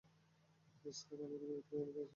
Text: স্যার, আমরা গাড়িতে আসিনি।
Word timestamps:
স্যার, 0.91 1.19
আমরা 1.25 1.37
গাড়িতে 1.41 1.75
আসিনি। 1.81 2.03